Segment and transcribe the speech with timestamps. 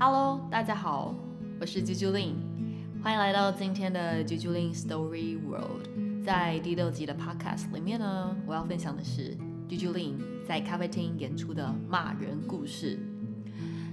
[0.00, 1.12] Hello，大家好，
[1.60, 2.34] 我是 Jujulin，
[3.02, 5.88] 欢迎来到今天的 Jujulin Story World。
[6.24, 9.36] 在第六集的 Podcast 里面呢，我要分享的是
[9.68, 10.14] Jujulin
[10.46, 12.96] 在咖啡厅演出的骂人故事。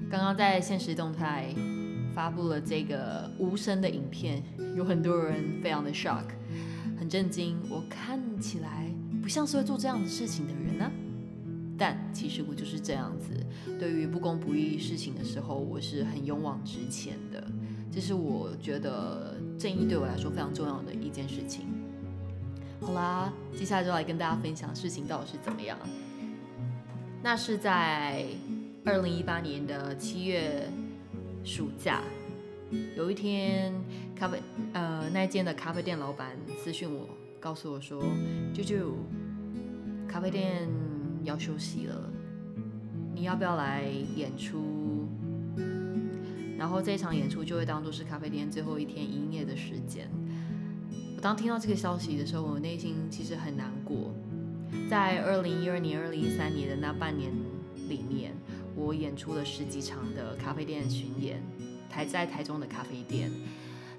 [0.08, 1.48] 刚刚在现实动态
[2.14, 4.44] 发布了这个无声的影片，
[4.78, 6.26] 有很多人非常的 shock，
[7.00, 7.58] 很震惊。
[7.68, 8.92] 我看起来
[9.24, 10.92] 不像是会做这样的事情的人呢。
[11.78, 13.34] 但其实我就是这样子，
[13.78, 17.46] 对于不公不义事情的时候，我是很勇往直前的。
[17.92, 21.66] 这是我觉得正义对我来说非常重要的一件事情。
[22.82, 25.78] 好啦，接下来就来跟大家分享事情到底是怎么样。
[27.24, 28.26] 那是在
[28.84, 30.70] 二零一八年的七月
[31.44, 32.02] 暑假，
[32.96, 33.74] 有一天，
[34.16, 34.40] 咖啡
[34.74, 38.04] 呃那间的咖啡店老板私讯我，告诉我说
[38.54, 38.94] ：“舅舅，
[40.08, 40.70] 咖啡店。”
[41.26, 42.10] 要休息了，
[43.14, 43.84] 你要不要来
[44.16, 45.08] 演出？
[46.58, 50.10] 然后这场演出就会当做是咖啡店最后一天营业的时间。
[51.16, 54.14] 我当听到这个消息的时候，我内心其实很难过。
[54.90, 57.32] 在二零一二年、二零一三年的那半年
[57.90, 58.34] 里面，
[58.76, 61.42] 我演出了十几场的咖啡店巡演，
[61.90, 63.32] 台在台中的咖啡店，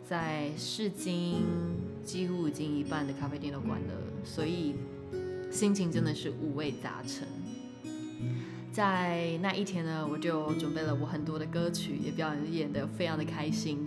[0.05, 1.43] 在市经
[2.03, 4.77] 几乎已经一半的咖啡店都关了，所以。
[5.57, 7.27] 心情真的是五味杂陈。
[8.71, 13.79] 在那一天呢，我就准备了我很多的歌曲，也表演演的非常的开心。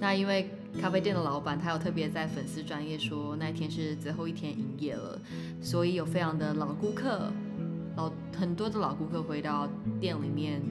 [0.00, 0.48] 那因为
[0.80, 5.20] 咖啡店的老板他有特别在粉丝专业说那一天是最后一天营业了，
[5.60, 7.30] 所以有非常的老顾客，
[7.96, 9.68] 老很多的老顾客回到
[10.00, 10.62] 店里面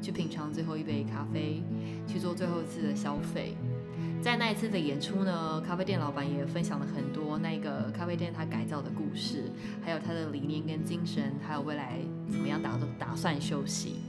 [0.00, 1.60] 去品尝最后一杯咖啡，
[2.06, 3.56] 去做最后一次的消费。
[4.26, 9.44] 在那一次的演出呢，咖啡店老板也分享了很多那个咖啡店他改造的故事，
[9.84, 14.00] 还有他的理念跟精神，还有未来怎么样打打算休息。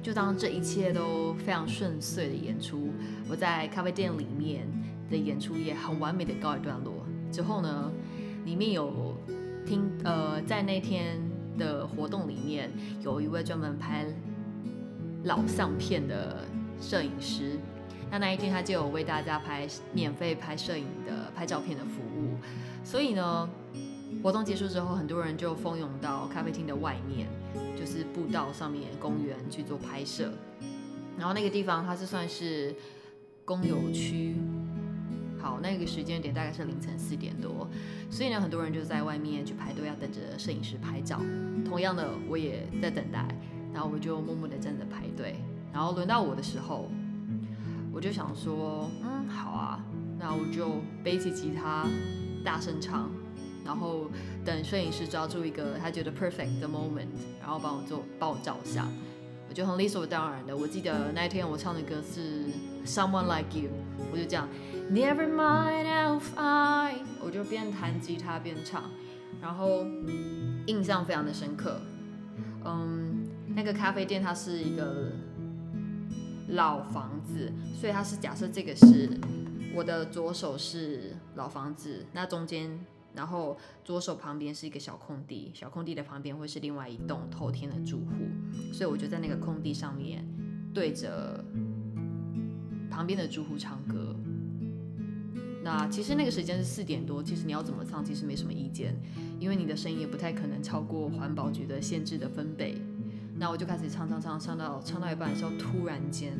[0.00, 2.92] 就当这一切都非常顺遂的演出，
[3.28, 4.64] 我在咖啡店里面
[5.10, 7.04] 的演出也很完美的告一段落。
[7.32, 7.90] 之后呢，
[8.44, 9.16] 里面有
[9.66, 11.18] 听呃，在那天
[11.58, 12.70] 的活动里面，
[13.02, 14.06] 有一位专门拍
[15.24, 16.44] 老相片的
[16.80, 17.58] 摄影师。
[18.10, 22.36] 那那一天，他就有为大家拍免费拍摄影的拍照片的服务，
[22.82, 23.48] 所以呢，
[24.20, 27.28] 活动结束之后，很多人就蜂拥到咖啡厅的外面，
[27.78, 30.32] 就是步道上面公园去做拍摄。
[31.16, 32.74] 然后那个地方它是算是
[33.44, 34.34] 公有区，
[35.38, 37.68] 好，那个时间点大概是凌晨四点多，
[38.10, 41.20] 所以呢，很多人就在外面去排队，要等着摄影师拍照。
[41.64, 43.24] 同样的，我也在等待，
[43.72, 45.36] 然后我就默默的站着排队。
[45.72, 46.90] 然后轮到我的时候。
[48.00, 49.78] 我就想说，嗯，好啊，
[50.18, 51.86] 那我就背起吉他，
[52.42, 53.10] 大声唱，
[53.62, 54.10] 然后
[54.42, 57.08] 等摄影师抓住一个他觉得 perfect 的 moment，
[57.42, 58.90] 然后帮我做帮我照相。
[59.50, 62.46] 我就很理所当然的，我记得那一天我唱的歌是
[62.86, 63.68] Someone Like You，
[64.10, 64.48] 我就这样
[64.90, 68.84] Never mind I'll find，我就边弹吉他边唱，
[69.42, 69.84] 然后
[70.64, 71.78] 印象非常的深刻。
[72.64, 75.12] 嗯，那个咖啡店它是一个。
[76.50, 79.10] 老房子，所以它是假设这个是
[79.74, 82.78] 我的左手是老房子，那中间，
[83.14, 90.24] 然后左手旁边是一个小空地，小空地的旁边会是另外一栋透天的住户，所以我就在那个空地上面
[90.74, 91.44] 对着
[92.90, 94.16] 旁边的住户唱歌。
[95.62, 98.96] 那其实那个时间是四点多，其实你要怎么唱，其实没什么意见，
[99.38, 102.80] 因为你的声音也不太可能超过环保局的限制的分贝。
[103.40, 106.34] 那我就开始唱唱唱，唱到唱到一半的时候，突然间，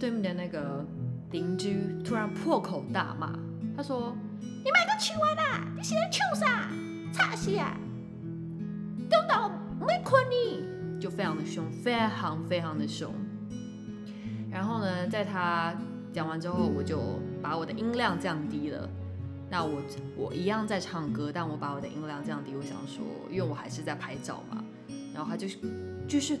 [0.00, 0.82] 对面的那个
[1.30, 3.38] 邻居突然破口大骂，
[3.76, 5.62] 他说：“你买个球啊！
[5.76, 6.70] 你现在唱啥？
[7.12, 7.76] 差些啊！
[9.10, 10.64] 等到没困你！”
[10.98, 13.12] 就非常的凶，非常非常的凶。
[14.50, 15.74] 然后呢，在他
[16.14, 18.88] 讲完之后，我就把我的音量降低了。
[19.50, 19.82] 那我
[20.16, 22.56] 我一样在唱歌，但我把我的音量降低。
[22.56, 24.64] 我想说，因为我还是在拍照嘛。
[25.12, 25.46] 然后他就。
[26.08, 26.38] 就是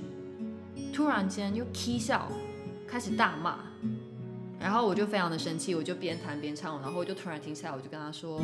[0.94, 2.32] 突然间又 k 笑，
[2.86, 3.58] 开始大骂，
[4.58, 8.40] 然后我就非常的生气，我就边弹边唱，然后我就突然停下来，我就跟他说：“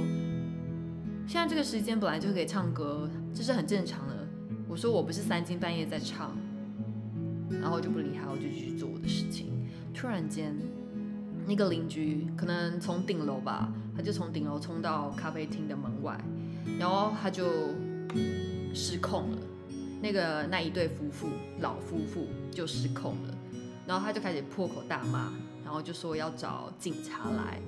[1.27, 4.29] 现在这个时间本来就可以唱歌，这是很正常的。”
[4.69, 6.37] 我说：“我不是三更半夜在唱。”
[7.61, 9.67] 然后就不理他，我就继续做我的事情。
[9.95, 10.55] 突然间，
[11.47, 16.19] 那个邻居可能从顶楼吧，他就从顶楼冲到咖啡厅的门外，
[16.79, 17.47] 然后他就
[18.75, 19.39] 失控了。
[20.05, 21.29] 那个那一对夫妇
[21.61, 23.35] 老夫妇就失控了，
[23.87, 25.33] 然后他就开始破口大骂，
[25.65, 27.59] 然后就说要找警察来，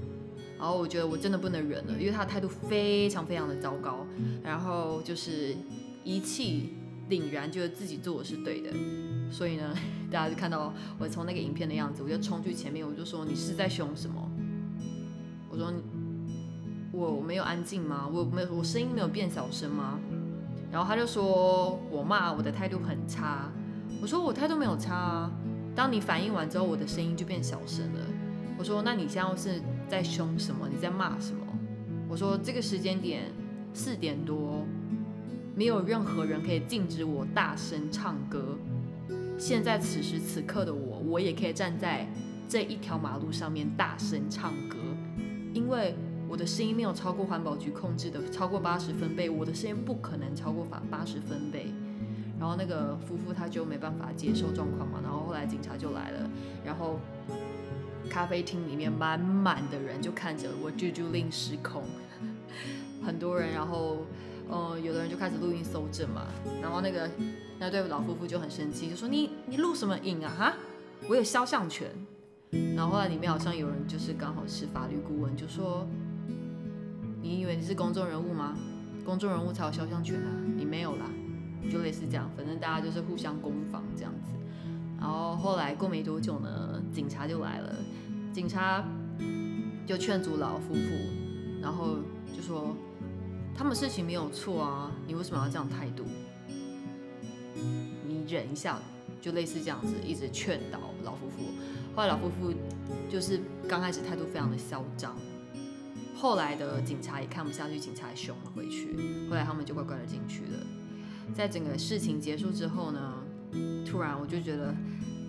[0.58, 4.06] 然后我觉得我真的不能忍了，因为他的态度非常非常的糟糕，
[4.44, 5.56] 然后就是
[6.04, 6.74] 一气
[7.08, 8.70] 凛然，觉得自己做的是对的，
[9.30, 9.74] 所以呢，
[10.12, 14.30] 大家就看到我从那个影片的样子，我就冲去前面，我就说：“你是在凶什么？”
[15.48, 15.72] 我说
[16.92, 18.06] ：“我没有安静吗？
[18.12, 19.98] 我没有，我声音没有变小声吗？”
[20.70, 23.50] 然后他就说我骂我的态度很差。
[24.00, 25.30] 我说我态度没有差啊。
[25.74, 28.00] 当你反应完之后，我的声音就变小声了。
[28.58, 30.68] 我说：“那你现在是在凶什么？
[30.72, 31.40] 你在骂什么？”
[32.08, 33.30] 我说：“这个时间点
[33.74, 34.64] 四点多，
[35.54, 38.56] 没有任何人可以禁止我大声唱歌。
[39.36, 42.06] 现在此时此刻的我，我也可以站在
[42.48, 44.78] 这一条马路上面大声唱歌，
[45.52, 45.94] 因为
[46.28, 51.72] 我的声音没有超过环保局控制的超过八十分贝，我的声音不可能超过法八十分贝。
[52.38, 56.30] 然后那个夫妇他就没办法接受状况嘛，然后后来警察就来了，
[56.64, 56.98] 然后。”
[58.08, 61.82] 咖啡厅里面满满的人就看着我啾啾令失控，
[63.04, 64.06] 很多人，然后，
[64.48, 66.22] 呃，有的人就开始录音搜证嘛，
[66.62, 67.10] 然后那个
[67.58, 70.54] 那对老夫妇就很生气，就说你你录什么影啊哈，
[71.08, 71.90] 我有肖像权。
[72.76, 75.84] 然后后来里面好像有人就是刚好是法律顾问，就说
[77.26, 78.56] 你以为你是公众人物吗？
[79.04, 81.10] 公众人物才有肖像权啊，你没有啦，
[81.68, 84.30] 就类似这样，反正大家就是互相攻防这样子。
[84.96, 87.74] 然后后来过没多久呢，警察就来了。
[88.32, 88.84] 警察
[89.84, 90.80] 就劝阻老夫妇，
[91.60, 91.96] 然后
[92.32, 92.76] 就说
[93.56, 96.04] 他们事情没有错啊，你为什么要这样态度？
[97.56, 98.78] 你忍一下，
[99.20, 101.42] 就类似这样子，一直劝导老夫妇。
[101.96, 102.54] 后来老夫妇
[103.10, 105.16] 就是刚开始态度非常的嚣张，
[106.16, 108.96] 后来的警察也看不下去，警察凶了回去。
[109.28, 110.66] 后来他们就乖乖的进去了。
[111.34, 113.22] 在整个事情结束之后呢，
[113.84, 114.74] 突然我就觉得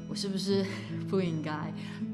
[0.10, 0.66] 我是不是
[1.10, 1.74] 不应该？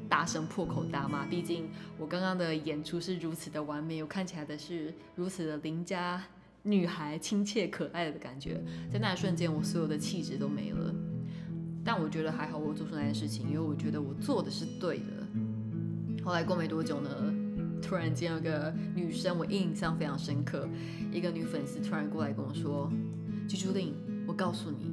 [0.09, 6.23] 大声破口大骂，毕竟我刚刚的演出是如此的完美，我看起来的是如此的邻家
[6.61, 10.93] 女孩，亲切可爱的感觉，在那一瞬间，我所有的气质都没了。
[11.83, 16.23] 但我觉得还好，我做出那件事情，因为我觉得我做的是对的。
[16.23, 17.09] 后来过没多久呢，
[17.85, 20.67] 突然间有个女生，我印象非常深刻，
[21.11, 22.89] 一个女粉丝突然过来跟我说
[23.47, 23.93] ：“朱朱令，
[24.25, 24.91] 我告诉你，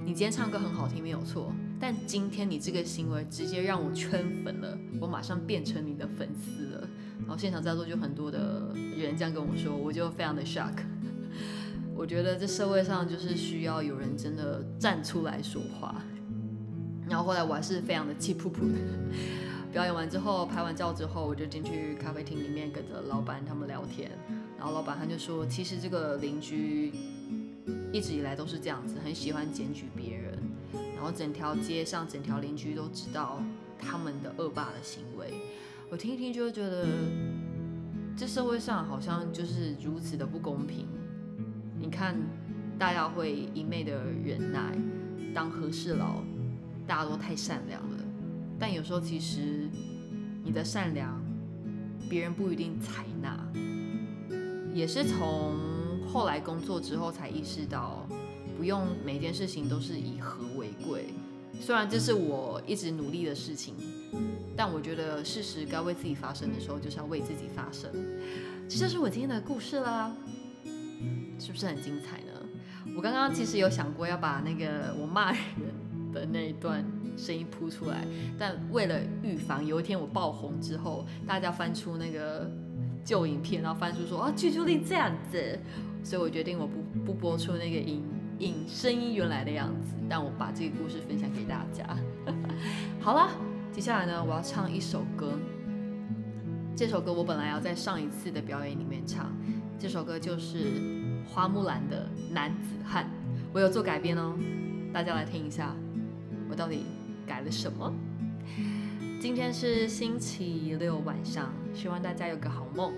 [0.00, 6.88] 你今天唱歌很好听，没有错。”但今天你这个行为直接让我圈粉了，我马上变成你的粉丝了。
[7.20, 10.74] 然后现场在座就很多的人这样跟我说，我就非常的 shock。
[11.94, 16.02] 我觉得这社会上就是需要有人真的站出来说话。
[17.08, 18.78] 然后后来我还是非常的气噗噗的。
[19.72, 24.10] 表演完之后，拍完照之后，我就进去咖啡厅里面跟着老板他们聊天。
[24.56, 26.92] 然后老板他就说，其实这个邻居
[27.92, 30.38] 一直以来都是这样子，很喜欢检举别人。
[30.96, 33.40] 然后整条街上，整条邻居都知道
[33.78, 35.32] 他们的恶霸的行为。
[35.90, 36.86] 我听一听就会觉得，
[38.16, 40.86] 这社会上好像就是如此的不公平。
[41.78, 42.16] 你看，
[42.78, 44.76] 大家会一昧的忍耐，
[45.32, 46.22] 当和事佬，
[46.86, 47.98] 大家都太善良了。
[48.58, 49.68] 但有时候其实
[50.44, 51.18] 你的善良，
[52.08, 53.38] 别人不一定采纳。
[54.74, 55.54] 也是从
[56.06, 58.06] 后来工作之后才意识到。
[58.56, 61.10] 不用每件事情都是以和为贵，
[61.60, 63.72] 虽然这是我一直努力的事情，
[64.56, 67.88] 但我觉得事实该为自己发生的时候，就是要为自己发生。
[68.68, 70.12] 这就是我今天的故事啦，
[71.38, 72.32] 是不是很精彩呢？
[72.96, 75.40] 我刚刚其实有想过要把那个我骂人
[76.18, 76.84] 的那一段
[77.16, 78.04] 声音铺出来，
[78.38, 82.50] 但为了预防有一天我爆红之后，大家翻出那个
[83.04, 85.58] 旧影片，然后翻出说啊，剧朱莉这样子，
[86.02, 88.02] 所以我决定我不不播出那个影。
[88.38, 91.84] 影声音原来的样子，但我把这个故事分享给大家。
[93.02, 93.28] 好了，
[93.72, 95.32] 接下来呢，我要唱一首歌。
[96.76, 99.34] 这首歌我本来要在上一次的表演里面唱，
[99.76, 100.70] 这首歌就是
[101.26, 103.06] 花木兰的《男子汉》，
[103.52, 104.38] 我有做改编哦，
[104.92, 105.74] 大家来听一下，
[106.50, 106.86] 我到底
[107.26, 107.92] 改了什么？
[109.20, 112.92] 今天是星期六晚上，希望大家有个好梦，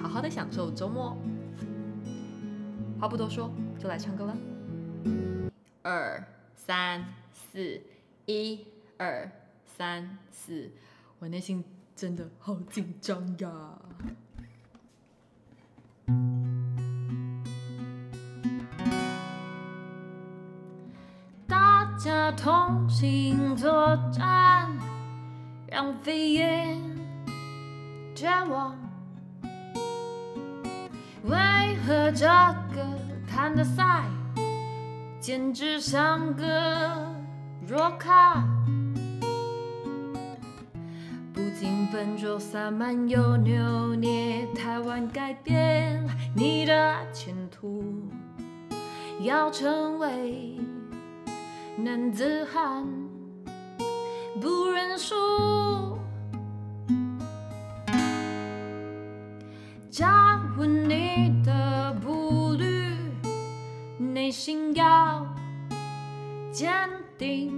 [0.00, 1.16] 好好的享受周末。
[3.00, 4.36] 话不多说，就来唱歌了。
[5.82, 6.22] 二
[6.54, 7.80] 三四，
[8.26, 8.66] 一
[8.98, 9.30] 二
[9.64, 10.70] 三四，
[11.18, 11.64] 我内心
[11.96, 13.78] 真的好紧张呀！
[22.02, 24.70] 家同心作战，
[25.66, 26.78] 让飞燕
[28.14, 28.74] 绝望。
[31.24, 31.36] 为
[31.86, 32.24] 何这
[32.74, 32.82] 个
[33.28, 34.04] 看的赛？
[35.20, 37.06] 简直像个
[37.68, 38.42] 弱咖，
[41.34, 46.02] 不仅笨拙散漫又扭捏，太晚改变
[46.34, 48.08] 你的前途，
[49.20, 50.58] 要成为
[51.82, 52.86] 男子汉
[54.38, 55.14] 不认输，
[59.90, 62.94] 加稳你的步履，
[63.98, 65.26] 内心要
[66.52, 66.70] 坚
[67.16, 67.50] 定，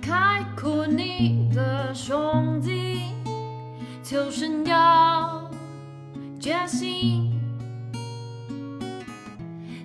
[0.00, 3.12] 开阔你的胸襟，
[4.02, 5.50] 求生要
[6.40, 7.23] 决心。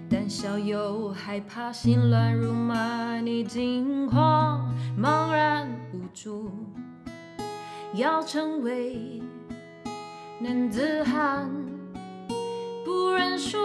[0.09, 6.49] 胆小又害怕，心乱如麻，你惊慌茫然无助，
[7.93, 9.21] 要成为
[10.39, 11.47] 男子汉
[12.83, 13.59] 不认输。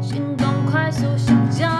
[0.00, 1.70] 行动快速像江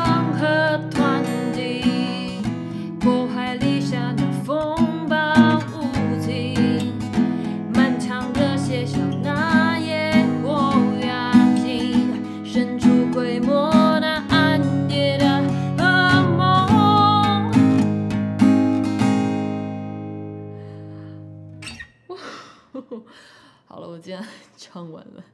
[23.66, 24.24] 好了，我今天
[24.56, 25.24] 唱完了，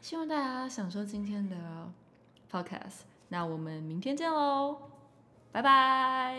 [0.00, 1.56] 希望大家享受今天的
[2.50, 3.02] podcast。
[3.28, 4.76] 那我们明天见喽，
[5.50, 6.36] 拜拜。